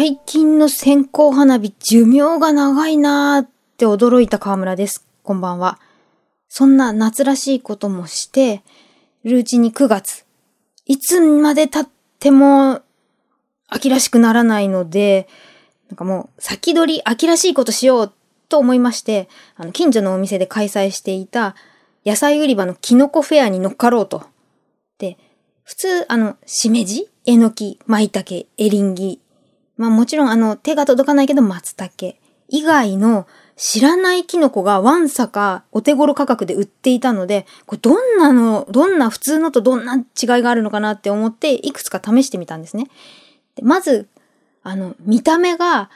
[0.00, 5.04] 最近の線香花火寿命が長いなーって驚いた河村です。
[5.24, 5.80] こんばんは。
[6.48, 8.62] そんな夏らしいこともして、
[9.24, 10.24] るうちに9月。
[10.86, 12.82] いつまで経っても
[13.66, 15.26] 秋らしくならないので、
[15.88, 18.12] なんかもう先取り秋らしいことしよう
[18.48, 21.56] と思いまして、あの近所のお店で開催していた
[22.06, 24.22] 野菜売り場のキノコフェアに乗っかろうと。
[24.98, 25.18] で、
[25.64, 29.20] 普通、あの、しめじえのき、舞茸、エリンギ。
[29.78, 32.16] まあもちろんあの、手が届かないけど松茸。
[32.50, 40.04] 以外の知らないキノコがワンサかお手頃価格で売っていたので、これどんなの、どんな普通のとどんな違い
[40.42, 42.86] があるのかなって思って、いくつか試してみたんですね。
[43.54, 44.08] でまず、
[44.62, 45.90] あの、見た目が、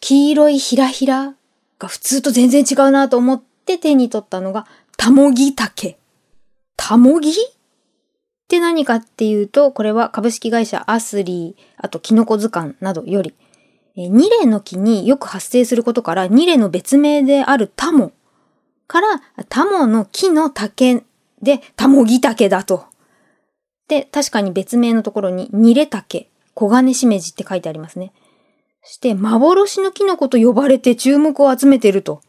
[0.00, 1.34] 黄色いひらひら
[1.78, 5.98] が普通と全然違うなと思って手に取ったのが、たもぎ竹。
[6.76, 7.32] たもぎ
[8.50, 13.32] って何かっていうと、これは株式会社アスリー、あとキノコ図鑑などより、
[13.94, 18.10] 二例の木によく発生することから、二例の別名であるタモ
[18.88, 21.04] から、タモの木の竹
[21.40, 22.86] で、タモギ竹だと。
[23.86, 28.12] で、確かに別名のところに、ニレ竹、黄金しめじって書いてありますね。
[28.82, 32.20] そして、幻のキノコと呼ばれて注目を集めていると。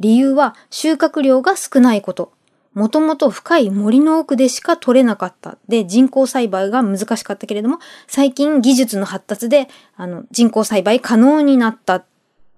[0.00, 2.32] 理由は、収穫量が少ないこと。
[2.74, 5.58] もともと深い森の奥でしか取れなかった。
[5.68, 12.04] で、人工栽培が難しかったけれども、最近技術の発達で、あの、人工栽培可能になった。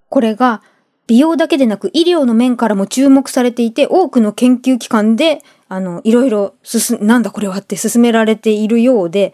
[0.08, 0.62] これが、
[1.06, 9.32] 美容だけでなく医療の面からも注目されていて、多くの研究機関で、あの、いろいろ進、なんだこれはって進められているようで、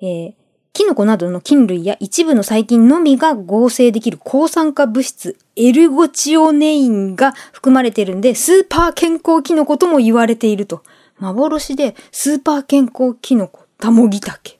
[0.00, 0.34] えー、
[0.74, 10.82] キノコなどの菌類や一部の細菌のみが合成できる抗酸化物質、エルゴチオネインが含まれているんで、スーパー健康キノコとも言われていると。
[11.18, 14.58] 幻でスーパー健康キノコ、タモギタケ。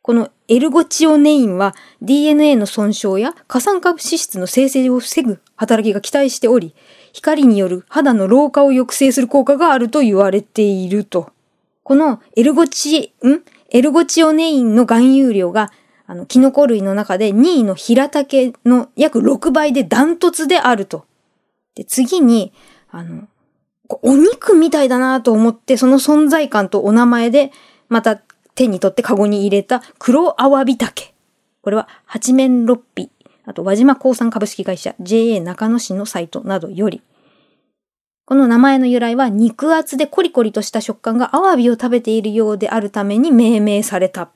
[0.00, 6.74] このエルゴチオネインは DNA の損傷や過酸化脂質の生成を防ぐ働きが期待しており、
[7.12, 11.32] 光による肌の老化を抑制する効果があると言われていると。
[11.82, 13.42] このエルゴチ、ん
[13.74, 15.72] エルゴチオネインの含有量が、
[16.06, 21.06] あの、キノコ類の中で2位のヒラタケの約6倍でダントツであると。
[21.74, 22.52] で、次に、
[22.92, 23.26] あの、
[23.88, 27.50] お肉みたいだなと思って、その存在感とお名前で、
[27.88, 28.16] また
[28.54, 31.12] 手に取ってカゴに入れた黒アワビタケ。
[31.60, 33.10] これは八面六臂、
[33.44, 37.02] あと輪島鉱産株式会社 JA 中野市のサイトなどより、
[38.26, 44.30] この名前の由来は肉厚でコリコリとした食感がアワビを食べているようであるために命名された。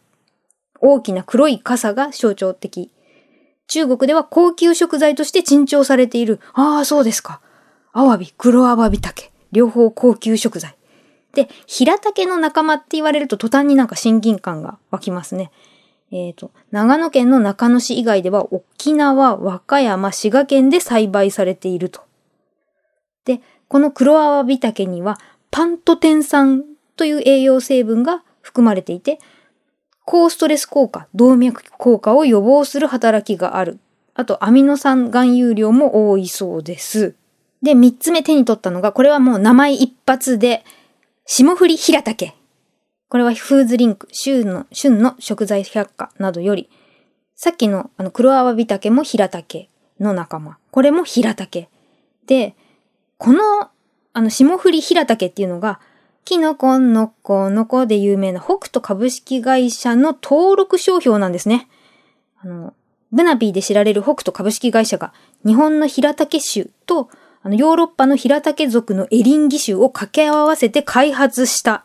[0.81, 2.93] 大きな黒い傘が象徴的。
[3.67, 6.41] 中国では高級食材として珍重されている。
[6.53, 7.41] ああ、そうですか。
[7.93, 9.33] アワビ、黒アワビ竹。
[9.53, 10.77] 両方高級食材。
[11.35, 15.51] で、平竹の仲間って言われると途端になんか親近感が湧きますね。
[16.11, 22.03] えっ、ー、と、長野県の中野市以外では沖縄、和歌山、滋賀県で栽培されていると。
[23.25, 25.19] で、この黒アワビタケには
[25.51, 26.65] パントテン酸
[26.97, 29.19] という栄養成分が含まれていて、
[30.05, 33.79] 高ストレス効果、動脈効果を予防する働きがある。
[34.15, 37.15] あと、アミノ酸含有量も多いそうです。
[37.63, 40.65] で、三つ目手に取ったのが、これはもう名前一発で、
[41.27, 42.35] 霜降り平竹。
[43.09, 46.71] これはフーズリンク、旬の、旬の食材百科などより、
[47.35, 49.69] さっきのあの黒アワビタケも平竹
[50.01, 50.59] の仲間。
[50.71, 51.69] これも平竹。
[52.27, 52.57] で、
[53.19, 53.71] この、
[54.13, 55.81] あの、霜降り平竹っていうのが、
[56.25, 61.69] キノコのこのこで有名な北斗株式会社の登録商標なんですね。
[62.39, 62.75] あの、
[63.11, 65.13] ブナビーで知られる北斗株式会社が
[65.47, 67.09] 日本の平竹種と
[67.43, 71.85] あのヨーロッパの平竹族のエリンギ種を掛け合わせて開発した、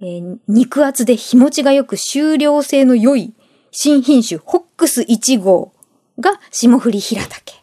[0.00, 3.34] えー、肉厚で日持ちが良く収量性の良い
[3.70, 5.72] 新品種ホックス1号
[6.20, 7.57] が霜降り平竹。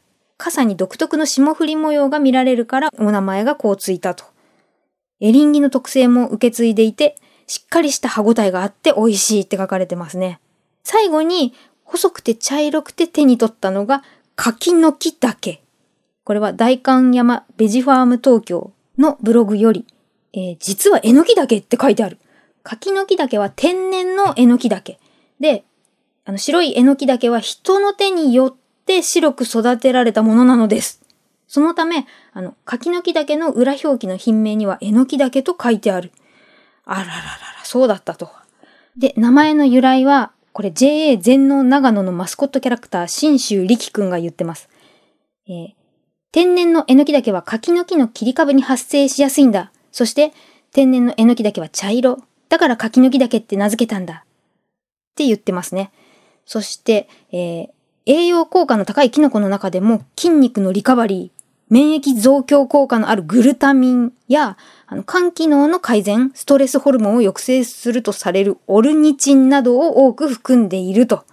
[0.46, 4.26] 傘に独特の霜降り模様が見られるからお名前がこうついたと。
[5.20, 7.16] エリンギの特性も受け継いでいて、
[7.48, 10.40] しっかりした歯ごたえがあって美味しいって書かれてますね。
[10.84, 14.04] 最後に、細くて茶色くて手に取ったのが、
[14.36, 15.64] 柿の木竹。
[16.24, 19.88] これは大観山ベジファーム東京のブログより、
[20.34, 22.20] えー、実はえのき竹って書いてある。
[22.62, 25.00] 柿の木竹は天然のえのき竹。
[25.40, 25.64] で、
[26.24, 28.65] あの白いえのき竹は人の手によって
[29.02, 31.02] 白く育てられたものなのです。
[31.48, 36.12] そのため、あの、柿の木岳の裏表記の品名には、えのき岳と書いてある。
[36.86, 37.20] あらららら、
[37.64, 38.30] そうだったと。
[38.98, 44.70] で、名前の由来は、これ JA 全農長野のマスコットキャラクター、新州力くんが言ってます。
[45.48, 45.74] えー、
[46.32, 49.72] 天然のえのき岳は柿の木の切り株に発生しやすいんだ。
[49.92, 50.34] そして、
[50.72, 52.20] 天然のえのき岳は茶色。
[52.50, 54.26] だから柿の木岳って名付けたんだ。
[54.26, 54.28] っ
[55.16, 55.92] て言ってますね。
[56.46, 57.70] そして、えー、
[58.06, 71.26] 栄養効果の高いキノコの中でも筋肉のリカバリー、免疫増強効果のあるグルタミンや、あの、肝機能の改善、ストレスホルモンを抑制するとされるオルニチンなどを多く含んでいると。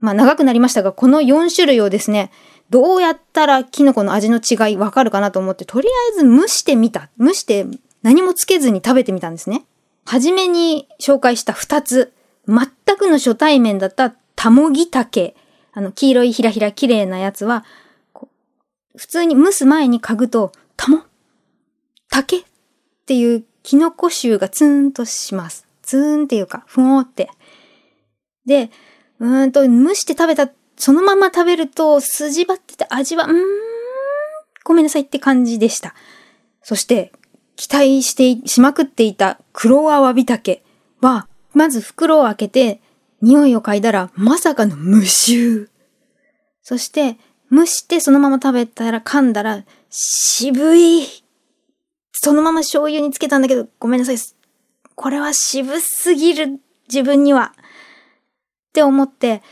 [0.00, 2.30] まあ長くなりましたが、この4種類をですね、
[2.68, 7.08] どうやったらキノコの味の違いわかるかなと思って、とりあえず蒸してみた。
[7.18, 7.66] 蒸して
[8.02, 9.64] 何もつけずに食べてみたんですね。
[10.04, 12.12] はじめに紹介した2つ。
[12.46, 15.34] 全くの初対面だったタモギタケ。
[15.76, 17.62] あの、黄色いひらひら綺麗なやつは、
[18.96, 21.02] 普通に蒸す前に嗅ぐと、タモ？
[22.08, 22.38] 竹？
[22.38, 22.42] っ
[23.04, 25.68] ていうキノコ臭がツーンとします。
[25.82, 27.28] ツーンっていうか、ふおーって。
[28.46, 28.70] で、
[29.18, 33.36] うーんと、蒸して食べた、そのまま食べると、筋張ってて味は、うーん、
[34.64, 35.94] ごめんなさいって感じでした。
[36.62, 37.12] そして、
[37.56, 40.64] 期待してしまくっていた黒アワビタケ
[41.02, 42.80] は、まず袋を開けて、
[43.26, 45.68] 匂いを嗅いだら、まさかの無臭。
[46.62, 47.18] そして、
[47.50, 51.06] 蒸してそのまま食べたら噛んだら、渋い。
[52.12, 54.16] そのまま醤油につけたんだけど、ごめんなさい。
[54.94, 57.52] これは渋すぎる、自分には。
[57.56, 59.42] って思って、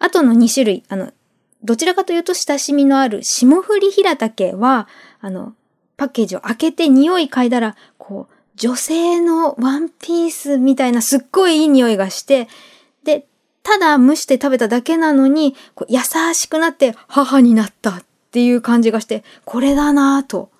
[0.00, 1.12] あとの2種類、あの、
[1.62, 4.88] どちらかというと親しみのある霜降り平竹は、
[5.20, 5.54] あの、
[5.96, 12.48] パッケージを開けて匂い嗅いだら、こう、女性のワンピースみたいなすっごいいい匂いがして、
[13.04, 13.26] で、
[13.62, 16.00] ただ蒸して食べただけなのに、こう優
[16.34, 20.50] しくなって母になったっていう感じがして、これだなぁと。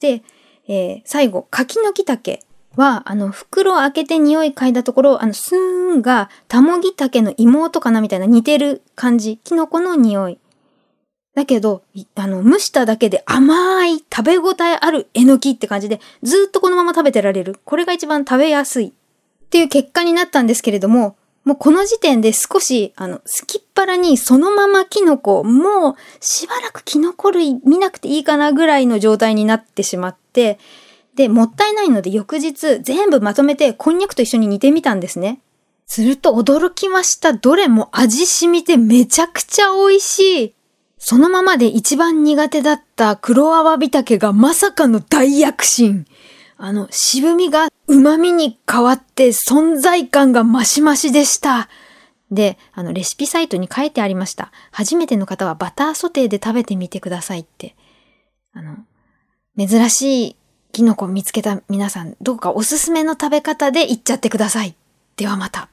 [0.00, 0.22] で、
[0.66, 2.42] えー、最後、柿の木竹
[2.76, 5.58] は、あの、袋を開けて匂い嗅いだところ、あの、スー
[5.98, 9.38] ンが、タモギタケの妹かなみたいな似てる感じ。
[9.44, 10.38] キノコの匂い。
[11.34, 11.82] だけど、
[12.14, 17.58] あの、蒸しただけで甘い、食べ応えあるえのきって感じで、ずっとこのまま食べてられる。
[17.64, 18.86] これが一番食べやすい。
[18.86, 30.58] っていう結果になったんですけれども、もうこの時点で少し、あの、すきっ腹にそのままキノコ、もうしばらくキノコ類見なくていいかなぐらいの状態になってしまって、
[31.14, 35.40] で、もったいないので翌日全部まとめてこんにゃくと一緒に煮てみたんですね。
[35.86, 37.34] すると驚きました。
[37.34, 40.54] どれも味染みてめちゃくちゃ美味しい。
[40.98, 46.06] そのままで一番苦手だった黒アワビタケがまさかの大躍進。
[46.56, 51.68] あの、渋みが旨味に変わって存在感がマシマシでした。
[52.30, 54.50] で、あの、レシピサイトに書いてありました。
[54.70, 57.76] 初めての方はバターソテーで食べてみてくださいって。
[58.52, 58.76] あの、
[59.56, 60.36] 珍しい
[60.72, 64.74] キノコ見つけた皆さん、どこかおすすめの食べ方でいっちゃってください。
[65.16, 65.68] ではまた。